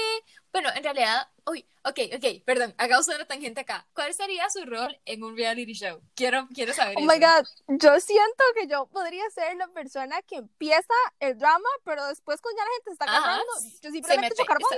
[0.52, 3.86] Bueno, en realidad, uy, ok, ok, perdón, hagamos una tangente acá.
[3.92, 6.00] ¿Cuál sería su rol en un reality show?
[6.14, 7.08] Quiero, quiero saber Oh eso.
[7.12, 7.46] my god,
[7.78, 12.60] yo siento que yo podría ser la persona que empieza el drama, pero después cuando
[12.60, 14.68] ya la gente se está agarrando, yo simplemente echo carbón.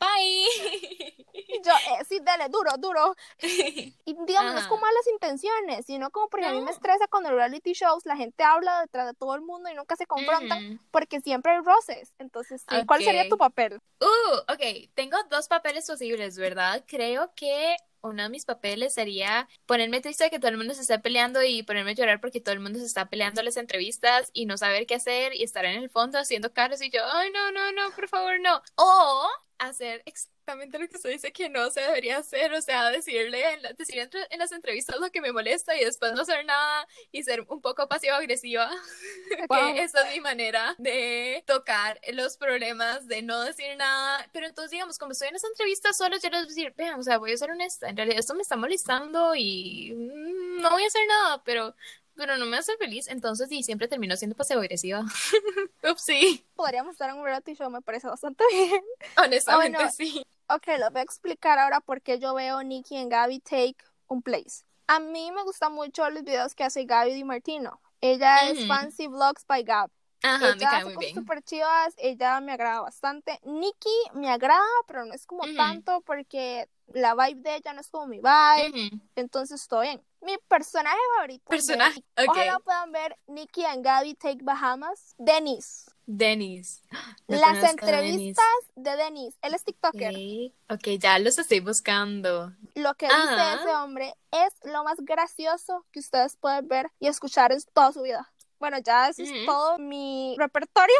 [0.00, 1.14] Bye.
[1.34, 3.14] Y yo, eh, sí, dale, duro, duro.
[4.04, 6.70] Y digamos, no es con malas intenciones, sino como porque a mí me No.
[6.72, 9.94] estresa cuando en reality shows la gente habla detrás de todo el mundo y nunca
[9.94, 10.82] se confrontan Ujú.
[10.90, 12.12] porque siempre hay roces.
[12.18, 13.80] Entonces, sí, ¿cuál sería tu papel?
[14.00, 16.84] Uh, ok, tengo dos papeles posibles, ¿verdad?
[16.86, 20.82] Creo que uno de mis papeles sería ponerme triste de que todo el mundo se
[20.82, 24.30] esté peleando y ponerme a llorar porque todo el mundo se está peleando las entrevistas
[24.32, 27.30] y no saber qué hacer y estar en el fondo haciendo caras y yo, ay,
[27.32, 28.60] no, no, no, por favor, no.
[28.76, 30.02] O hacer
[30.42, 33.72] exactamente lo que se dice que no se debería hacer, o sea, decirle en, la-
[33.74, 37.22] decir entre- en las entrevistas lo que me molesta y después no hacer nada y
[37.22, 38.70] ser un poco pasivo-agresiva.
[39.48, 39.74] Wow.
[39.74, 44.26] que esa es mi manera de tocar los problemas, de no decir nada.
[44.32, 47.00] Pero entonces, digamos, como estoy en esa entrevista sola, yo les voy a decir, vean,
[47.00, 50.70] o sea, voy a ser honesta, en realidad esto me está molestando y mm, no
[50.70, 51.74] voy a hacer nada, pero,
[52.14, 53.08] pero no me hace feliz.
[53.08, 55.02] Entonces, y siempre termino siendo pasivo-agresiva.
[55.90, 58.82] Ups, sí, Podríamos estar en un reality show, me parece bastante bien.
[59.16, 59.90] honestamente Oh, no.
[59.90, 60.22] sí.
[60.48, 63.76] Ok, les voy a explicar ahora por qué yo veo Nikki y Gaby take
[64.08, 64.64] un place.
[64.86, 67.80] A mí me gustan mucho los videos que hace Gaby Di Martino.
[68.00, 68.66] Ella es.
[68.66, 69.90] Fancy Vlogs by Gab.
[70.22, 71.14] Ajá, me ella cae hace muy cosas bien.
[71.24, 73.40] súper chivas, ella me agrada bastante.
[73.44, 77.88] Nikki me agrada, pero no es como tanto porque la vibe de ella no es
[77.88, 80.02] como mi vibe, entonces todo bien.
[80.20, 81.44] Mi personaje favorito.
[81.48, 85.14] Personaje, Nikki- Ojalá puedan ver Nikki and Gaby Take Bahamas.
[85.18, 85.86] Dennis.
[86.06, 86.90] No
[87.40, 88.44] Las entrevistas
[88.76, 89.36] de Dennis.
[89.42, 90.12] Él es TikToker.
[90.12, 90.52] Dennis.
[90.68, 92.52] Ok, ya los estoy buscando.
[92.74, 93.54] Lo que dice Ajá.
[93.54, 98.02] ese hombre es lo más gracioso que ustedes pueden ver y escuchar en toda su
[98.02, 98.31] vida.
[98.62, 99.44] Bueno, ya eso es Ujú.
[99.44, 100.94] todo mi repertorio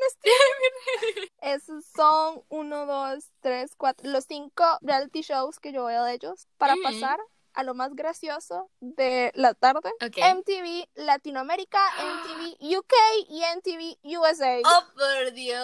[0.00, 1.30] de Streamer.
[1.40, 6.48] Esos son uno, dos, tres, cuatro, los cinco reality shows que yo veo de ellos
[6.58, 6.82] para Ujú.
[6.82, 7.20] pasar
[7.54, 9.88] a lo más gracioso de la tarde.
[10.00, 12.92] MTV Latinoamérica, MTV UK
[13.28, 14.58] y MTV USA.
[14.64, 15.62] ¡Oh, por Dios!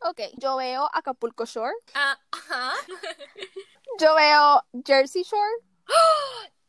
[0.00, 2.72] Ok, yo veo Acapulco Shore, Ah, ajá.
[4.00, 5.62] yo veo Jersey Shore,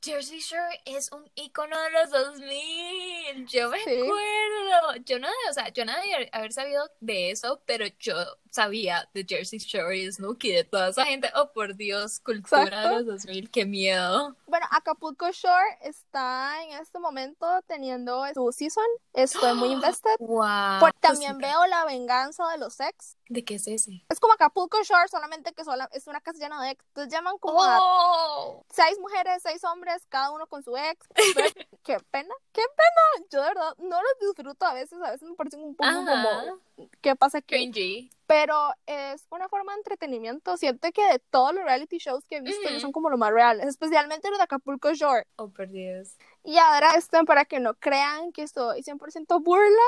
[0.01, 3.45] Jersey Shore es un icono de los 2000.
[3.47, 3.89] Yo me Sí.
[4.01, 4.68] acuerdo.
[5.05, 8.15] Yo no, o sea, yo no debía haber sabido de eso, pero yo
[8.51, 11.31] sabía de Jersey Shore y Snooki, de toda esa gente.
[11.35, 12.89] Oh, por Dios, cultura Exacto.
[12.89, 14.35] de los 2000, qué miedo.
[14.47, 18.85] Bueno, Acapulco Shore está en este momento teniendo su season.
[19.13, 20.15] Estoy muy invested.
[20.19, 20.79] Wow.
[20.79, 23.15] Porque también veo La Venganza de los Ex.
[23.27, 24.03] ¿De qué es ese?
[24.09, 26.83] Es como Acapulco Shore, solamente que sola- es una casa llena de ex.
[26.87, 28.65] Entonces llaman como a ¡Oh!
[28.71, 31.05] seis mujeres, seis hombres, cada uno con su ex.
[31.35, 31.49] Pero,
[31.83, 33.27] qué pena, qué pena.
[33.29, 34.99] Yo de verdad no los disfruto a veces.
[35.03, 36.05] A veces me parecen un poco Ajá.
[36.05, 37.55] como, ¿qué pasa aquí?
[37.55, 38.11] Cringy.
[38.27, 40.55] Pero es una forma de entretenimiento.
[40.57, 43.31] Siento que de todos los reality shows que he visto, ellos son como los más
[43.31, 43.65] reales.
[43.67, 45.25] Especialmente los de Acapulco Shore.
[45.37, 46.15] Oh, por Dios.
[46.43, 49.81] Y ahora esto para que no crean que soy 100% burla,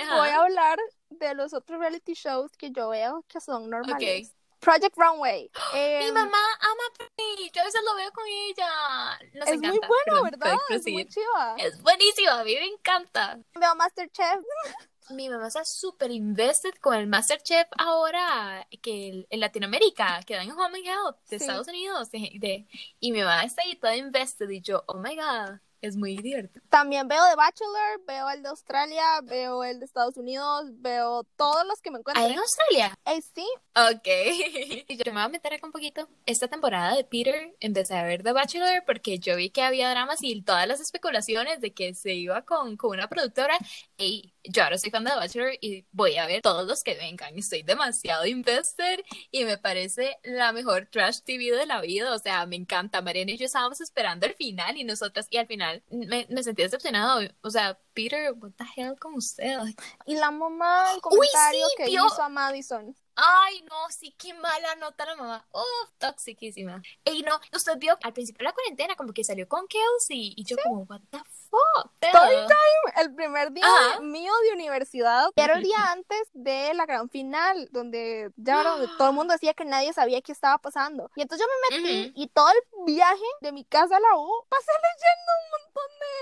[0.00, 0.16] Ajá.
[0.16, 0.78] voy a hablar
[1.10, 4.28] de los otros reality shows que yo veo que son normales.
[4.28, 4.34] Ok.
[4.64, 5.50] Project Runway.
[5.74, 7.50] Mi Em, mamá ama Britney.
[7.54, 9.18] Yo a veces lo veo con ella.
[9.34, 9.86] Nos es muy encanta.
[9.88, 10.58] bueno, Perdón, ¿verdad?
[10.70, 11.54] Es muy chiva.
[11.58, 13.38] Es buenísimo, a mí me encanta.
[13.54, 14.38] Veo Masterchef.
[15.10, 20.46] Mi mamá está súper invested con el Masterchef ahora, que el- en Latinoamérica, que dan
[20.48, 21.44] en Home and Health de Sí.
[21.44, 22.10] Estados Unidos.
[22.10, 22.66] de- de-
[23.00, 26.64] y mi mamá está ahí toda invested y yo, oh my god, es muy divertido.
[26.68, 31.66] También veo The Bachelor, veo el de Australia, veo el de Estados Unidos, veo todos
[31.66, 32.24] los que me ¿Ahí encuentro.
[32.32, 32.98] en Australia?
[33.06, 34.06] Eh, sí, Ok.
[34.88, 36.08] Yo me voy a meter acá un poquito.
[36.26, 40.22] Esta temporada de Peter empecé a ver The Bachelor porque yo vi que había dramas
[40.22, 43.58] y todas las especulaciones de que se iba con, con una productora.
[43.98, 46.94] Y yo ahora soy fan de The Bachelor y voy a ver todos los que
[46.94, 47.36] vengan.
[47.36, 49.00] Estoy demasiado invested
[49.32, 52.14] y me parece la mejor trash TV de la vida.
[52.14, 53.02] O sea, me encanta.
[53.02, 56.62] Mariana y yo estábamos esperando el final y nosotras, y al final me, me sentí
[56.62, 57.20] decepcionado.
[57.42, 59.58] O sea, Peter, what the hell con usted?
[60.06, 62.96] y la mamá, el comentario sí, que vio- hizo a Madison.
[63.16, 65.46] Ay, no, sí, qué mala nota la mamá.
[65.52, 65.64] Oh,
[65.98, 66.82] toxiquísima.
[67.04, 70.44] Y no, usted vio al principio de la cuarentena como que salió con Kelsey y
[70.44, 71.92] yo como, what the fuck?
[72.00, 72.92] Story Ugh.
[73.00, 74.00] El primer día Ajá.
[74.00, 79.10] mío de universidad era el día antes de la gran final, donde ya donde todo
[79.10, 81.08] el mundo decía que nadie sabía qué estaba pasando.
[81.14, 82.12] Y entonces yo me metí Ujú.
[82.20, 85.50] y todo el viaje de mi casa a la U pasé leyendo un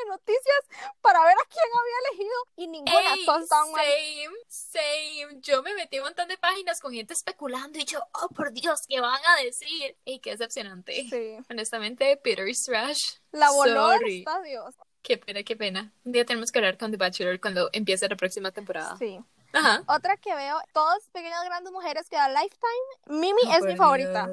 [0.05, 5.41] de noticias para ver a quién había elegido y ninguna, Ey, same, same.
[5.41, 8.81] Yo me metí un montón de páginas con gente especulando y yo, oh, por Dios,
[8.89, 9.97] ¿qué van a decir?
[10.05, 11.07] Y qué decepcionante.
[11.09, 11.37] Sí.
[11.51, 13.19] Honestamente, Peter's trash.
[13.33, 14.19] La voló Sorry.
[14.21, 14.75] está Dios.
[15.03, 15.93] Qué pena, qué pena.
[16.05, 18.97] Un día tenemos que hablar con The Bachelor cuando empiece la próxima temporada.
[18.99, 19.19] Sí.
[19.53, 19.83] Ajá.
[19.87, 23.21] Otra que veo, todas pequeñas grandes mujeres que da Lifetime.
[23.21, 24.29] Mimi Oh, es mi favorita.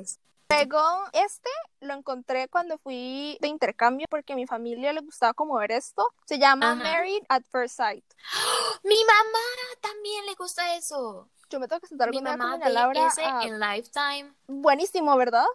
[0.60, 0.82] Luego,
[1.14, 1.50] este
[1.82, 6.08] lo encontré cuando fui de intercambio porque a mi familia le gustaba como ver esto.
[6.26, 6.84] Se llama Ajá.
[6.84, 8.04] Married at First Sight.
[8.84, 11.30] Mi mamá también le gusta eso.
[11.52, 13.08] Yo me tengo que sentar Mi con ella mamá con Laura.
[13.08, 14.34] ese a- en Lifetime.
[14.48, 15.46] Buenísimo, ¿verdad?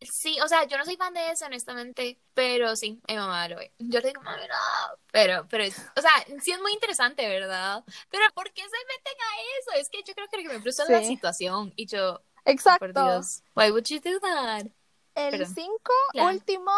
[0.00, 3.56] Sí, o sea, yo no soy fan de eso, honestamente, pero sí, mi mamá lo
[3.56, 3.72] ve.
[3.78, 4.98] Yo le digo, mami, no.
[5.10, 6.10] Pero, pero, o sea,
[6.42, 7.82] sí es muy interesante, ¿verdad?
[8.10, 9.80] Pero, ¿por qué se meten a eso?
[9.80, 11.06] Es que yo creo que lo que me frustra es la Sí.
[11.06, 11.72] situación.
[11.76, 12.78] Y yo, Exacto.
[12.80, 14.66] por Dios, why would you do that?
[15.14, 15.54] El Perdón.
[15.54, 16.28] 5, Claro.
[16.28, 16.72] último,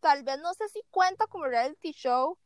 [0.00, 2.36] tal vez no sé si cuenta como reality show.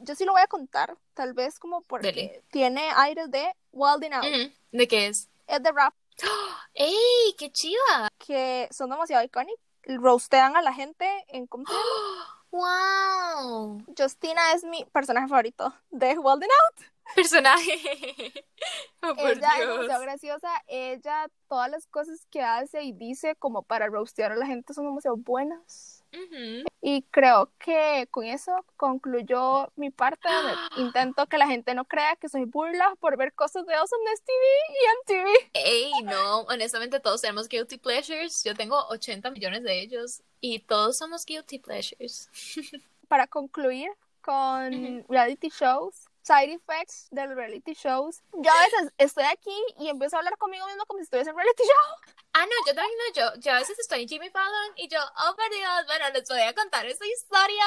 [0.00, 4.52] Yo sí lo voy a contar, tal vez como porque tiene aires de Wilding Out.
[4.72, 5.28] ¿De qué es?
[5.46, 5.94] Es de rap
[6.74, 8.08] ¡Ey, qué chiva!
[8.18, 9.60] que son demasiado icónicos.
[9.84, 12.36] Roastean a la gente en ¿cómo se llama?
[12.50, 13.84] ¡Wow!
[13.96, 16.86] Justina es mi personaje favorito de Wilding Out.
[17.14, 18.32] Personaje.
[19.02, 20.48] Oh, por Ella es demasiado graciosa.
[20.66, 24.84] Ella, todas las cosas que hace y dice como para roastear a la gente son
[24.84, 26.04] demasiado buenas.
[26.82, 32.16] Y creo que con eso concluyó mi parte donde intento que la gente no crea
[32.16, 35.50] que soy burla por ver cosas de Awesomeness TV y MTV.
[35.54, 38.42] Ey, no, honestamente todos tenemos guilty pleasures.
[38.44, 42.28] Yo tengo 80 millones de ellos y todos somos guilty pleasures.
[43.08, 48.22] Para concluir con reality shows, side effects de los reality shows.
[48.32, 51.36] Yo a veces estoy aquí y empiezo a hablar conmigo mismo como si estuviese en
[51.36, 52.14] reality show.
[52.32, 54.98] Ah, no, yo también no, yo, yo a veces estoy en Jimmy Fallon y yo,
[55.00, 57.64] oh por Dios, bueno, les voy a contar esta historia.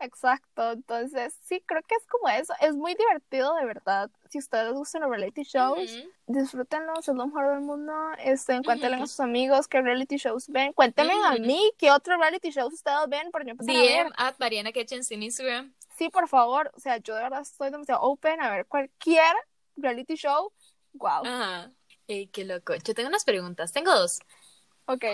[0.00, 2.52] Exacto, entonces sí, creo que es como eso.
[2.60, 4.10] Es muy divertido, de verdad.
[4.28, 6.08] Si a ustedes gustan los reality shows, Ujú.
[6.26, 7.92] disfrútenlos, es lo mejor del mundo.
[8.18, 9.04] Este, cuéntenle Ujú.
[9.04, 10.72] a sus amigos qué reality shows ven.
[10.72, 11.42] Cuéntenme a Ujú.
[11.42, 14.06] mí qué otros reality shows ustedes ven, porque yo empecé a ver.
[14.06, 15.72] DM at Mariana Kitchens en Instagram.
[15.96, 16.70] Sí, por favor.
[16.74, 19.34] O sea, yo de verdad estoy demasiado open a ver cualquier
[19.76, 20.52] reality show.
[20.94, 21.24] Wow.
[21.24, 21.70] Ajá.
[22.06, 22.74] Qué loco.
[22.74, 24.20] Yo tengo unas preguntas, tengo dos.
[24.86, 25.04] Ok.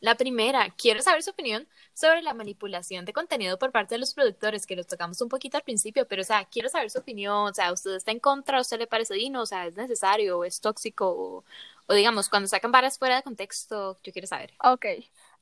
[0.00, 4.12] La primera, quiero saber su opinión sobre la manipulación de contenido por parte de los
[4.12, 7.48] productores, que los tocamos un poquito al principio, pero, o sea, quiero saber su opinión,
[7.48, 10.38] o sea, ¿usted está en contra, a usted le parece digno, o sea, es necesario,
[10.38, 11.44] o es tóxico, o,
[11.86, 14.52] o digamos, cuando sacan varas fuera de contexto, yo quiero saber.
[14.62, 14.84] Ok.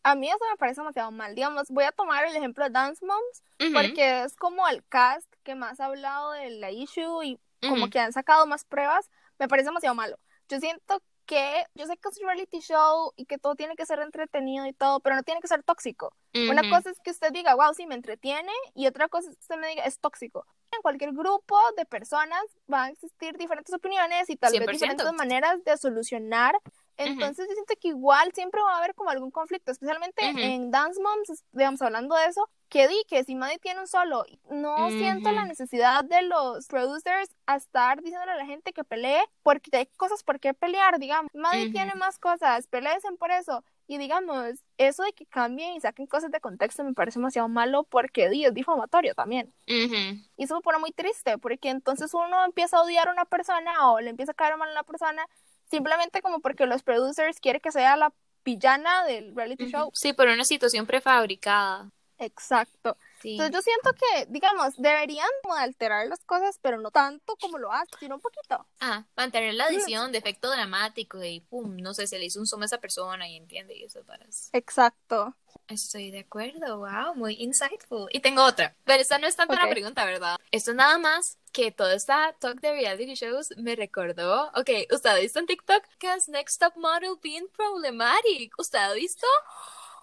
[0.04, 1.34] A mí eso me parece demasiado mal.
[1.34, 5.26] Digamos, voy a tomar el ejemplo de Dance Moms, Ujú, porque es como el cast
[5.42, 7.90] que más ha hablado de la issue y como ujú.
[7.90, 9.10] que han sacado más pruebas.
[9.38, 10.18] Me parece demasiado malo.
[10.48, 13.86] Yo siento que, yo sé que es un reality show y que todo tiene que
[13.86, 16.14] ser entretenido y todo, pero no tiene que ser tóxico.
[16.34, 16.70] Una Ujú.
[16.70, 19.56] cosa es que usted diga, wow, sí, me entretiene, y otra cosa es que usted
[19.56, 20.46] me diga, es tóxico.
[20.72, 24.72] En cualquier grupo de personas van a existir diferentes opiniones y tal vez 100%.
[24.72, 26.54] diferentes maneras de solucionar.
[26.96, 30.38] Entonces yo siento que igual siempre va a haber como algún conflicto, especialmente Ujú.
[30.40, 34.24] en Dance Moms, digamos, hablando de eso, que di que si Maddie tiene un solo,
[34.50, 39.22] no siento la necesidad de los producers a estar diciéndole a la gente que pelee,
[39.42, 41.30] porque hay cosas por qué pelear, digamos.
[41.34, 41.72] Maddie Ujú.
[41.72, 43.64] tiene más cosas, peleen por eso.
[43.86, 47.84] Y digamos, eso de que cambien y saquen cosas de contexto me parece demasiado malo
[47.84, 49.52] porque di, es difamatorio también.
[49.66, 53.90] Y eso me pone muy triste porque entonces uno empieza a odiar a una persona
[53.90, 55.26] o le empieza a caer mal a una persona
[55.74, 58.12] simplemente como porque los producers quieren que sea la
[58.44, 59.90] villana del reality show.
[59.94, 61.90] Sí, por una situación prefabricada.
[62.18, 62.96] Exacto.
[63.20, 63.32] Sí.
[63.32, 67.98] Entonces yo siento que, digamos, deberían alterar las cosas, pero no tanto como lo hacen,
[67.98, 68.66] sino un poquito.
[68.80, 72.46] Ah, mantener la edición de efecto dramático y pum, no sé, se le hizo un
[72.46, 74.24] zoom a esa persona y entiende y eso para.
[74.52, 75.34] Exacto.
[75.68, 78.06] Estoy de acuerdo, wow, muy insightful.
[78.12, 79.60] Y tengo otra, pero esta no es tanto Ok.
[79.62, 80.36] una pregunta, ¿verdad?
[80.50, 84.48] Esto es nada más que todo esta talk de reality shows me recordó.
[84.56, 88.52] Ok, ¿usted ha visto en TikTok que es Next Top Model being problematic?
[88.58, 89.26] ¿Usted ha visto?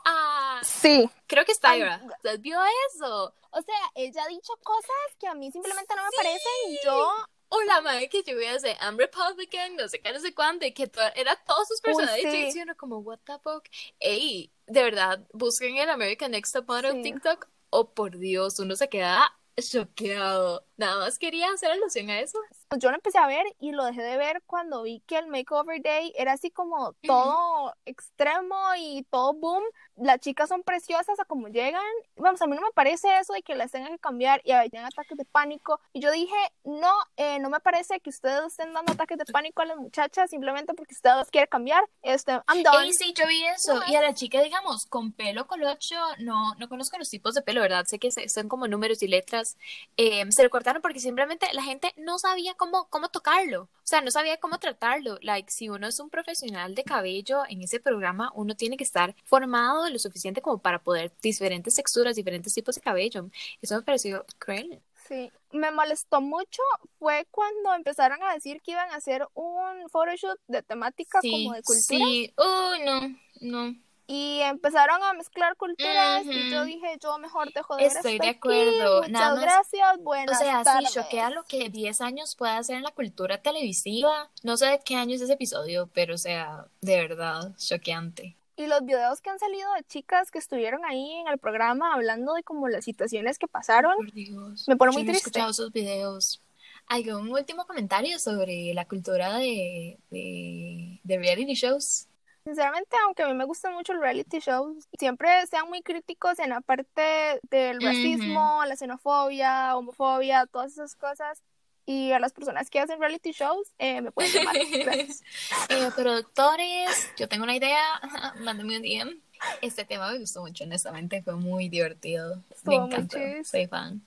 [0.04, 1.08] Ah, Sí.
[1.28, 2.02] creo que es Ay, Tyra.
[2.06, 2.60] ¿Usted vio
[2.93, 3.34] eso?
[3.52, 7.12] O sea, ella ha dicho cosas que a mí simplemente no me parecen y yo...
[7.53, 10.33] O la madre que yo voy a hacer, I'm Republican, no sé qué, no sé
[10.33, 12.57] cuánto, y que to- era todos sus personajes, sí.
[12.57, 13.65] y uno como, what the fuck.
[13.99, 17.01] Ey, de verdad, busquen el American Next Top Model Sí.
[17.03, 20.65] TikTok, oh por Dios, uno se queda choqueado.
[20.81, 22.39] Nada más quería hacer alusión a eso.
[22.75, 25.79] Yo lo empecé a ver y lo dejé de ver cuando vi que el Makeover
[25.79, 29.63] Day era así como todo extremo y todo boom.
[29.95, 31.83] Las chicas son preciosas a como llegan.
[32.15, 34.85] Vamos, a mí no me parece eso de que las tengan que cambiar y hayan
[34.85, 35.79] ataques de pánico.
[35.93, 39.61] Y yo dije, no, eh, no me parece que ustedes estén dando ataques de pánico
[39.61, 41.83] a las muchachas simplemente porque ustedes las quieren cambiar.
[42.01, 42.91] Este, I'm done.
[42.93, 43.75] Sí, yo vi eso.
[43.75, 47.43] No, Y a la chica, digamos, con pelo colocho, no, no conozco los tipos de
[47.43, 47.85] pelo, ¿verdad?
[47.85, 49.57] Sé que son como números y letras.
[49.97, 53.63] Eh, se lo porque simplemente la gente no sabía cómo, cómo tocarlo.
[53.63, 55.17] O sea, no sabía cómo tratarlo.
[55.21, 59.15] Like, si uno es un profesional de cabello en ese programa, uno tiene que estar
[59.25, 63.29] formado lo suficiente como para poder diferentes texturas, diferentes tipos de cabello.
[63.62, 64.81] Eso me pareció cruel.
[65.07, 66.62] Sí, me molestó mucho
[66.97, 71.53] fue cuando empezaron a decir que iban a hacer un photoshoot de temática Sí, como
[71.53, 72.34] de cultura sí.
[72.38, 73.75] Uy, no, no.
[74.13, 78.30] Y empezaron a mezclar culturas y yo dije, yo mejor dejo de Estoy esto de
[78.30, 80.93] aquí, acuerdo, Muchas nada más- gracias, O buenas sea, sí, tardes.
[80.93, 84.30] choquea lo que 10 años puede hacer en la cultura televisiva.
[84.43, 88.36] No sé de qué año es ese episodio, pero o sea, de verdad, choqueante.
[88.58, 92.34] Y los videos que han salido de chicas que estuvieron ahí en el programa hablando
[92.34, 94.65] de como las situaciones que pasaron, Por Dios.
[94.67, 95.30] Me pone muy no he triste.
[95.30, 96.41] escuchado esos videos.
[96.88, 102.08] ¿Algún último comentario sobre la cultura de, de, de reality shows?
[102.43, 106.49] Sinceramente, aunque a mí me gustan mucho los reality shows, siempre sean muy críticos en
[106.49, 111.41] la parte del racismo, la xenofobia, homofobia, todas esas cosas.
[111.86, 114.56] Y a las personas que hacen reality shows, eh, me pueden llamar.
[115.69, 117.84] Eh, productores, yo tengo una idea,
[118.39, 119.19] mándame un DM.
[119.62, 122.41] Este tema me gustó mucho, honestamente, fue muy divertido.
[122.63, 124.01] Me encantó, soy fan.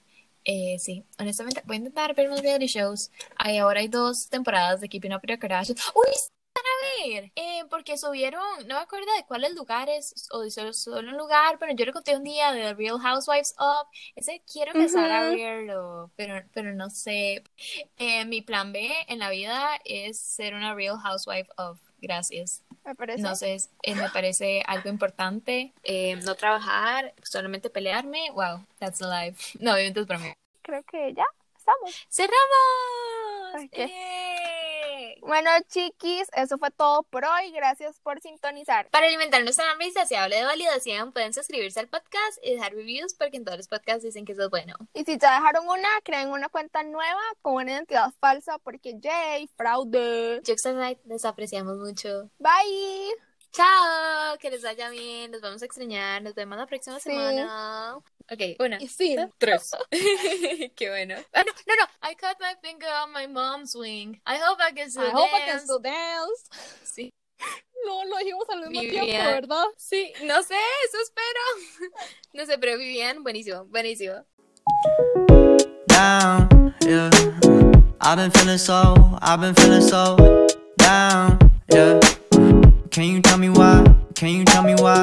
[0.44, 3.10] Eh, sí, honestamente, voy a intentar ver más reality shows.
[3.36, 5.80] Hay, ahora hay dos temporadas de Keeping Up with the Kardashians.
[5.94, 6.12] ¡Uy!
[6.84, 7.32] A ver!
[7.36, 11.58] Eh, porque subieron, no me acuerdo de cuáles lugares, o de solo, solo un lugar,
[11.58, 13.88] pero yo le conté un día de The Real Housewives of.
[14.16, 15.36] Ese quiero empezar a Ujú.
[15.36, 17.42] verlo, pero, pero no sé.
[17.98, 21.78] Eh, mi plan B en la vida es ser una Real Housewife of.
[22.00, 22.62] Gracias.
[22.84, 23.22] Me parece.
[23.22, 25.72] No sé, es- eh, me parece algo importante.
[25.84, 28.30] Eh, no trabajar, solamente pelearme.
[28.32, 29.56] Wow, that's life.
[29.58, 30.34] No, obviamente es broma.
[30.60, 31.24] Creo que ya
[31.56, 32.06] estamos.
[32.10, 33.64] ¡Cerramos!
[33.64, 33.78] Ok.
[35.24, 37.50] Bueno, chiquis, eso fue todo por hoy.
[37.52, 38.88] Gracias por sintonizar.
[38.90, 43.38] Para alimentar nuestra hambre insaciable de validación, pueden suscribirse al podcast y dejar reviews porque
[43.38, 44.74] en todos los podcasts dicen que eso es bueno.
[44.92, 49.48] Y si ya dejaron una, creen una cuenta nueva con una identidad falsa porque Jay,
[49.56, 50.42] fraude.
[50.46, 52.28] Juxtapoz, les apreciamos mucho.
[52.38, 53.33] Bye.
[53.54, 54.36] ¡Chao!
[54.40, 56.20] Que les vaya bien, nos vamos a extrañar.
[56.22, 57.10] Nos vemos la próxima Sí.
[57.10, 57.96] semana.
[58.30, 58.78] Ok, una.
[59.38, 59.70] Tres.
[60.76, 61.14] Qué bueno.
[61.32, 61.84] Ah, no, no, no.
[62.10, 64.20] I cut my finger on my mom's wing.
[64.26, 65.64] I hope I can still I hope I can dance.
[65.64, 66.48] still dance.
[66.84, 67.10] Sí.
[67.86, 69.04] No, lo dijimos al mismo Vivian.
[69.04, 69.64] tiempo, ¿verdad?
[69.76, 71.90] Sí, no sé, eso espero.
[72.32, 74.24] No sé, pero Vivian, buenísimo, buenísimo.
[75.86, 77.10] down, yeah.
[78.00, 80.16] I've been feeling so, I've been feeling so
[80.78, 81.38] down,
[81.68, 82.00] yeah.
[82.94, 83.82] Can you tell me why?
[84.14, 84.94] Can you tell me why?